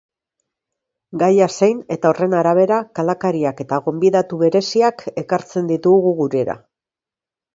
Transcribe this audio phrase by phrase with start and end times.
[1.23, 6.57] Gaia zein eta horren arabera kalakariak eta gonbidatu bereziak ekartzen ditugu gurera.